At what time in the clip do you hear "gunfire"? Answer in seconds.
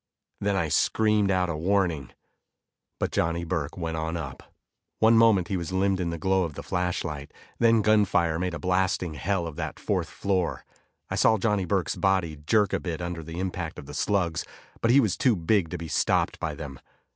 7.83-8.39